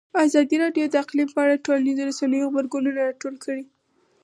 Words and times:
ازادي 0.25 0.55
راډیو 0.63 0.85
د 0.89 0.95
اقلیم 1.03 1.29
په 1.33 1.39
اړه 1.43 1.55
د 1.55 1.63
ټولنیزو 1.65 2.07
رسنیو 2.09 2.49
غبرګونونه 2.51 2.99
راټول 3.09 3.35
کړي. 3.43 3.63